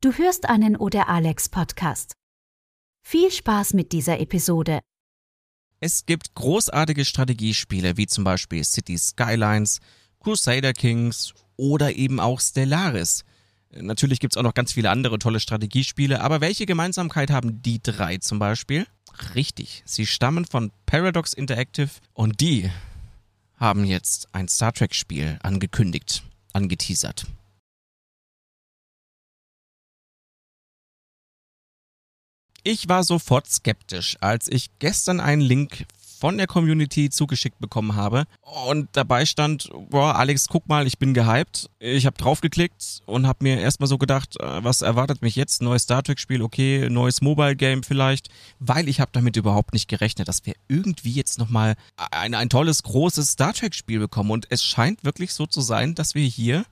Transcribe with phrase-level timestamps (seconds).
[0.00, 2.12] Du hörst einen Oder Alex Podcast.
[3.02, 4.78] Viel Spaß mit dieser Episode.
[5.80, 9.80] Es gibt großartige Strategiespiele wie zum Beispiel City Skylines,
[10.20, 13.24] Crusader Kings oder eben auch Stellaris.
[13.72, 18.18] Natürlich gibt's auch noch ganz viele andere tolle Strategiespiele, aber welche Gemeinsamkeit haben die drei
[18.18, 18.86] zum Beispiel?
[19.34, 22.70] Richtig, sie stammen von Paradox Interactive und die
[23.56, 26.22] haben jetzt ein Star Trek-Spiel angekündigt,
[26.52, 27.26] angeteasert.
[32.70, 35.86] Ich war sofort skeptisch, als ich gestern einen Link
[36.20, 41.14] von der Community zugeschickt bekommen habe und dabei stand, boah, Alex, guck mal, ich bin
[41.14, 41.70] gehypt.
[41.78, 45.62] Ich habe draufgeklickt und habe mir erstmal so gedacht, äh, was erwartet mich jetzt?
[45.62, 49.88] Neues Star Trek Spiel, okay, neues Mobile Game vielleicht, weil ich habe damit überhaupt nicht
[49.88, 51.74] gerechnet, dass wir irgendwie jetzt nochmal
[52.10, 55.94] ein, ein tolles, großes Star Trek Spiel bekommen und es scheint wirklich so zu sein,
[55.94, 56.66] dass wir hier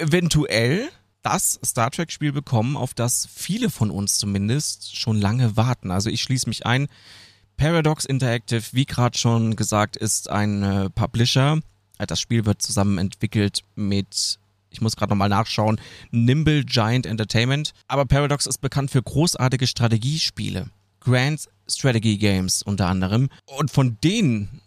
[0.00, 0.88] eventuell
[1.22, 5.90] das Star Trek-Spiel bekommen, auf das viele von uns zumindest schon lange warten.
[5.90, 6.88] Also ich schließe mich ein.
[7.56, 11.60] Paradox Interactive, wie gerade schon gesagt, ist ein äh, Publisher.
[11.98, 14.38] Äh, das Spiel wird zusammen entwickelt mit,
[14.70, 17.72] ich muss gerade nochmal nachschauen, Nimble Giant Entertainment.
[17.86, 20.70] Aber Paradox ist bekannt für großartige Strategiespiele.
[21.00, 23.28] Grand Strategy Games unter anderem.
[23.46, 24.60] Und von denen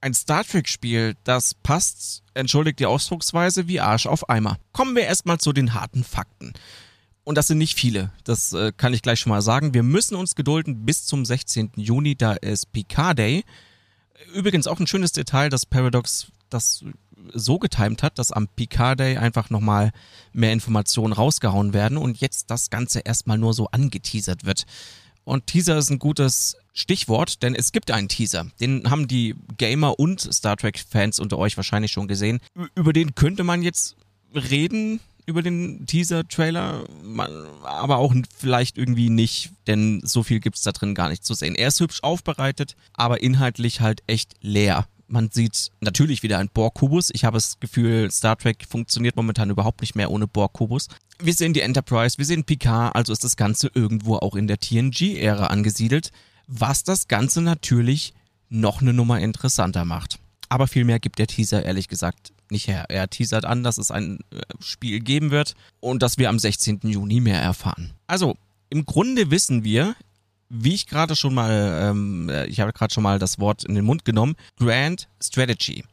[0.00, 4.58] ein Star Trek-Spiel, das passt, entschuldigt die Ausdrucksweise, wie Arsch auf Eimer.
[4.72, 6.52] Kommen wir erstmal zu den harten Fakten.
[7.24, 9.74] Und das sind nicht viele, das äh, kann ich gleich schon mal sagen.
[9.74, 11.72] Wir müssen uns gedulden bis zum 16.
[11.76, 13.44] Juni, da ist Picard Day.
[14.32, 16.84] Übrigens auch ein schönes Detail, dass Paradox das
[17.34, 19.92] so getimt hat, dass am Picard Day einfach nochmal
[20.32, 24.64] mehr Informationen rausgehauen werden und jetzt das Ganze erstmal nur so angeteasert wird.
[25.28, 28.46] Und Teaser ist ein gutes Stichwort, denn es gibt einen Teaser.
[28.60, 32.40] Den haben die Gamer und Star Trek-Fans unter euch wahrscheinlich schon gesehen.
[32.74, 33.96] Über den könnte man jetzt
[34.34, 36.84] reden, über den Teaser-Trailer,
[37.62, 41.54] aber auch vielleicht irgendwie nicht, denn so viel gibt's da drin gar nicht zu sehen.
[41.54, 44.88] Er ist hübsch aufbereitet, aber inhaltlich halt echt leer.
[45.08, 47.10] Man sieht natürlich wieder einen Borg-Kubus.
[47.12, 50.88] Ich habe das Gefühl, Star Trek funktioniert momentan überhaupt nicht mehr ohne Borg-Kubus.
[51.20, 54.58] Wir sehen die Enterprise, wir sehen Picard, also ist das Ganze irgendwo auch in der
[54.58, 56.10] TNG-Ära angesiedelt,
[56.46, 58.14] was das Ganze natürlich
[58.50, 60.18] noch eine Nummer interessanter macht.
[60.48, 62.86] Aber viel mehr gibt der Teaser ehrlich gesagt nicht her.
[62.88, 66.80] Er teasert an, dass es ein äh, Spiel geben wird und dass wir am 16.
[66.84, 67.92] Juni mehr erfahren.
[68.06, 68.36] Also,
[68.70, 69.94] im Grunde wissen wir,
[70.48, 73.74] wie ich gerade schon mal, ähm, äh, ich habe gerade schon mal das Wort in
[73.74, 75.84] den Mund genommen, Grand Strategy.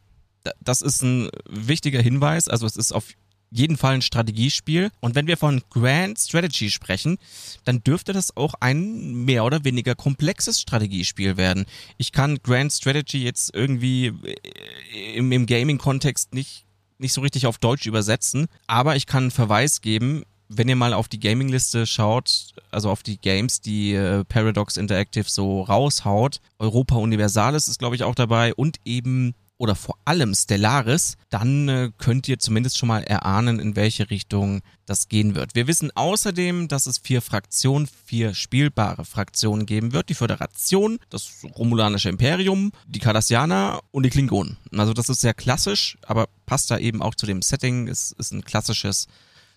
[0.60, 2.48] Das ist ein wichtiger Hinweis.
[2.48, 3.08] Also es ist auf
[3.50, 4.90] jeden Fall ein Strategiespiel.
[5.00, 7.18] Und wenn wir von Grand Strategy sprechen,
[7.64, 11.66] dann dürfte das auch ein mehr oder weniger komplexes Strategiespiel werden.
[11.96, 16.64] Ich kann Grand Strategy jetzt irgendwie äh, im, im Gaming-Kontext nicht,
[16.98, 20.92] nicht so richtig auf Deutsch übersetzen, aber ich kann einen Verweis geben, wenn ihr mal
[20.92, 26.96] auf die Gaming-Liste schaut, also auf die Games, die äh, Paradox Interactive so raushaut, Europa
[26.96, 32.28] Universalis ist, glaube ich, auch dabei und eben oder vor allem Stellaris, dann äh, könnt
[32.28, 35.54] ihr zumindest schon mal erahnen, in welche Richtung das gehen wird.
[35.54, 40.08] Wir wissen außerdem, dass es vier Fraktionen, vier spielbare Fraktionen geben wird.
[40.08, 44.58] Die Föderation, das Romulanische Imperium, die Cardassianer und die Klingonen.
[44.76, 47.88] Also das ist sehr klassisch, aber passt da eben auch zu dem Setting.
[47.88, 49.06] Es ist ein klassisches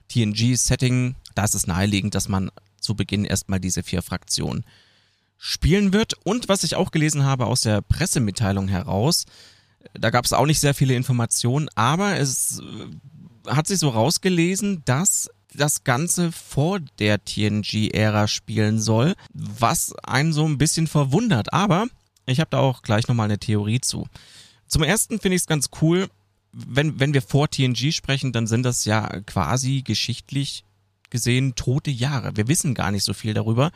[0.09, 4.65] TNG-Setting, da ist es naheliegend, dass man zu Beginn erstmal diese vier Fraktionen
[5.37, 6.13] spielen wird.
[6.25, 9.25] Und was ich auch gelesen habe aus der Pressemitteilung heraus,
[9.93, 14.83] da gab es auch nicht sehr viele Informationen, aber es äh, hat sich so rausgelesen,
[14.85, 21.53] dass das Ganze vor der TNG-Ära spielen soll, was einen so ein bisschen verwundert.
[21.53, 21.87] Aber
[22.25, 24.07] ich habe da auch gleich nochmal eine Theorie zu.
[24.67, 26.09] Zum ersten finde ich es ganz cool,
[26.51, 30.63] wenn, wenn wir vor TNG sprechen, dann sind das ja quasi geschichtlich
[31.09, 32.35] gesehen tote Jahre.
[32.37, 33.71] Wir wissen gar nicht so viel darüber.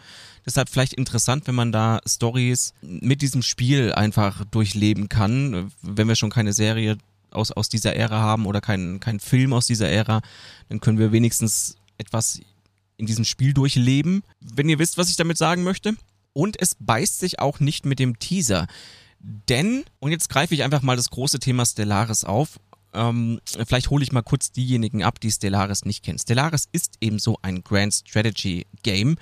[0.45, 6.15] Deshalb vielleicht interessant, wenn man da Stories mit diesem Spiel einfach durchleben kann, wenn wir
[6.15, 6.97] schon keine Serie
[7.31, 10.21] aus, aus dieser Ära haben oder keinen kein Film aus dieser Ära,
[10.69, 12.41] dann können wir wenigstens etwas
[12.97, 15.95] in diesem Spiel durchleben, wenn ihr wisst, was ich damit sagen möchte.
[16.33, 18.67] Und es beißt sich auch nicht mit dem Teaser.
[19.23, 22.59] Denn, und jetzt greife ich einfach mal das große Thema Stellaris auf,
[22.93, 26.19] ähm, vielleicht hole ich mal kurz diejenigen ab, die Stellaris nicht kennen.
[26.19, 29.15] Stellaris ist eben so ein Grand Strategy Game.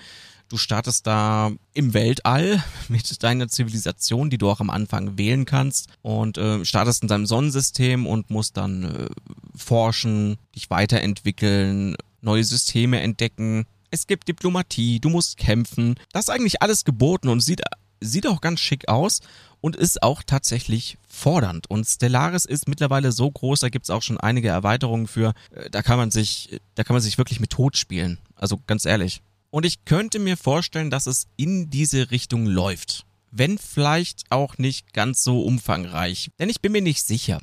[0.49, 5.87] Du startest da im Weltall mit deiner Zivilisation, die du auch am Anfang wählen kannst
[6.01, 9.09] und äh, startest in deinem Sonnensystem und musst dann äh,
[9.55, 13.65] forschen, dich weiterentwickeln, neue Systeme entdecken.
[13.91, 15.95] Es gibt Diplomatie, du musst kämpfen.
[16.11, 17.61] Das ist eigentlich alles geboten und sieht
[18.01, 19.21] sieht auch ganz schick aus
[19.61, 21.69] und ist auch tatsächlich fordernd.
[21.69, 25.33] Und Stellaris ist mittlerweile so groß, da gibt's auch schon einige Erweiterungen für.
[25.51, 28.17] Äh, da kann man sich, da kann man sich wirklich mit Tod spielen.
[28.35, 29.21] Also ganz ehrlich.
[29.51, 33.05] Und ich könnte mir vorstellen, dass es in diese Richtung läuft.
[33.31, 36.31] Wenn vielleicht auch nicht ganz so umfangreich.
[36.39, 37.41] Denn ich bin mir nicht sicher.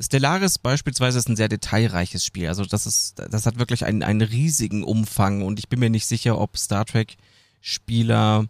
[0.00, 2.48] Stellaris beispielsweise ist ein sehr detailreiches Spiel.
[2.48, 6.06] Also das ist, das hat wirklich einen, einen riesigen Umfang und ich bin mir nicht
[6.06, 7.16] sicher, ob Star Trek
[7.60, 8.46] Spieler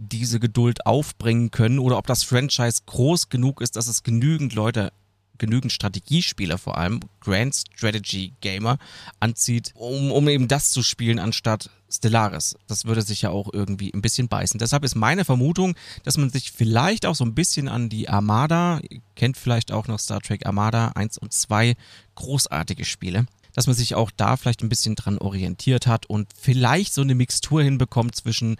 [0.00, 4.92] diese Geduld aufbringen können oder ob das Franchise groß genug ist, dass es genügend Leute,
[5.36, 8.78] genügend Strategiespieler vor allem, Grand Strategy Gamer
[9.20, 12.56] anzieht, um, um eben das zu spielen anstatt Stellaris.
[12.66, 14.58] Das würde sich ja auch irgendwie ein bisschen beißen.
[14.58, 15.74] Deshalb ist meine Vermutung,
[16.04, 19.86] dass man sich vielleicht auch so ein bisschen an die Armada, ihr kennt vielleicht auch
[19.86, 21.74] noch Star Trek Armada 1 und 2,
[22.14, 26.94] großartige Spiele, dass man sich auch da vielleicht ein bisschen dran orientiert hat und vielleicht
[26.94, 28.56] so eine Mixtur hinbekommt zwischen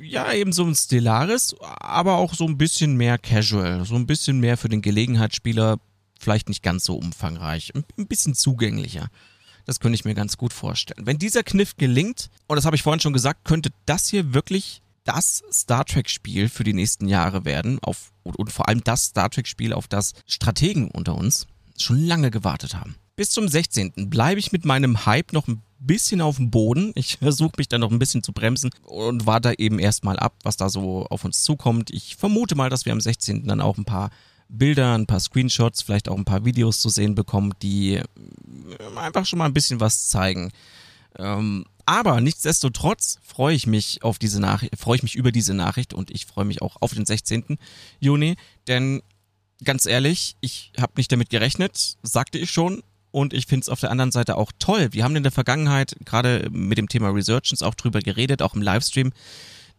[0.00, 4.40] ja, eben so ein Stellaris, aber auch so ein bisschen mehr casual, so ein bisschen
[4.40, 5.78] mehr für den Gelegenheitsspieler,
[6.18, 9.08] vielleicht nicht ganz so umfangreich, ein bisschen zugänglicher.
[9.64, 11.06] Das könnte ich mir ganz gut vorstellen.
[11.06, 14.82] Wenn dieser Kniff gelingt, und das habe ich vorhin schon gesagt, könnte das hier wirklich
[15.04, 19.72] das Star Trek-Spiel für die nächsten Jahre werden, auf, und vor allem das Star Trek-Spiel,
[19.72, 21.46] auf das Strategen unter uns
[21.76, 22.96] schon lange gewartet haben.
[23.14, 24.08] Bis zum 16.
[24.08, 26.92] bleibe ich mit meinem Hype noch ein bisschen auf dem Boden.
[26.94, 30.56] Ich versuche mich da noch ein bisschen zu bremsen und warte eben erstmal ab, was
[30.56, 31.90] da so auf uns zukommt.
[31.90, 33.46] Ich vermute mal, dass wir am 16.
[33.46, 34.10] dann auch ein paar
[34.48, 38.02] Bilder, ein paar Screenshots, vielleicht auch ein paar Videos zu sehen bekommen, die äh,
[38.96, 40.52] einfach schon mal ein bisschen was zeigen.
[41.18, 45.94] Ähm, aber nichtsdestotrotz freue ich mich auf diese Nachricht, freue ich mich über diese Nachricht
[45.94, 47.58] und ich freue mich auch auf den 16.
[47.98, 48.36] Juni,
[48.68, 49.02] denn
[49.64, 52.82] ganz ehrlich, ich habe nicht damit gerechnet, sagte ich schon,
[53.12, 54.88] und ich finde es auf der anderen Seite auch toll.
[54.92, 58.62] Wir haben in der Vergangenheit gerade mit dem Thema Resurgence auch drüber geredet, auch im
[58.62, 59.12] Livestream,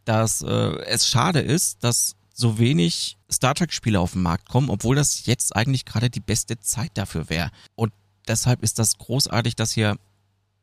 [0.06, 0.48] dass äh,
[0.86, 5.56] es schade ist, dass so wenig Star Trek-Spiele auf den Markt kommen, obwohl das jetzt
[5.56, 7.52] eigentlich gerade die beste Zeit dafür wäre.
[7.76, 7.92] Und
[8.28, 9.98] deshalb ist das großartig, dass hier,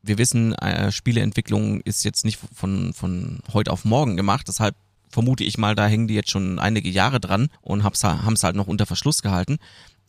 [0.03, 4.75] wir wissen, äh, Spieleentwicklung ist jetzt nicht von, von heute auf morgen gemacht, deshalb
[5.11, 7.95] vermute ich mal, da hängen die jetzt schon einige Jahre dran und haben
[8.35, 9.59] es halt noch unter Verschluss gehalten.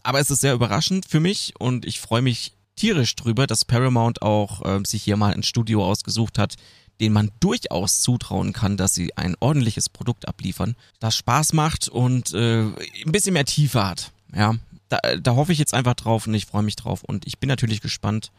[0.03, 4.21] Aber es ist sehr überraschend für mich und ich freue mich tierisch drüber, dass Paramount
[4.21, 6.55] auch äh, sich hier mal ein Studio ausgesucht hat,
[6.99, 12.33] den man durchaus zutrauen kann, dass sie ein ordentliches Produkt abliefern, das Spaß macht und
[12.33, 14.11] äh, ein bisschen mehr Tiefe hat.
[14.35, 14.55] Ja,
[14.89, 17.47] da, da hoffe ich jetzt einfach drauf und ich freue mich drauf und ich bin
[17.47, 18.31] natürlich gespannt,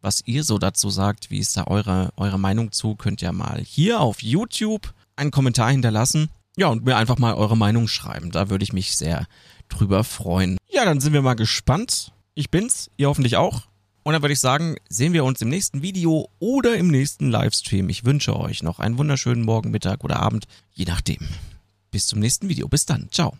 [0.00, 1.30] was ihr so dazu sagt.
[1.30, 2.94] Wie ist da eure, eure Meinung zu?
[2.94, 6.30] Könnt ihr mal hier auf YouTube einen Kommentar hinterlassen.
[6.56, 8.30] Ja, und mir einfach mal eure Meinung schreiben.
[8.30, 9.26] Da würde ich mich sehr
[9.68, 10.56] drüber freuen.
[10.80, 12.10] Ja, dann sind wir mal gespannt.
[12.34, 13.64] Ich bin's, ihr hoffentlich auch.
[14.02, 17.90] Und dann würde ich sagen, sehen wir uns im nächsten Video oder im nächsten Livestream.
[17.90, 21.28] Ich wünsche euch noch einen wunderschönen Morgen, Mittag oder Abend, je nachdem.
[21.90, 22.66] Bis zum nächsten Video.
[22.66, 23.08] Bis dann.
[23.10, 23.36] Ciao.